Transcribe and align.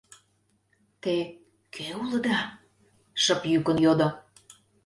—Те 1.01 1.15
кӧ 1.75 1.87
улыда?— 2.01 2.39
шып 3.23 3.41
йӱкын 3.51 3.77
йодо. 3.85 4.09